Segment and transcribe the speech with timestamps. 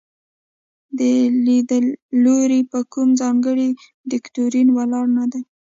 [0.99, 1.11] دا
[1.45, 3.69] لیدلوری په کوم ځانګړي
[4.11, 5.41] دوکتورین ولاړ نه دی.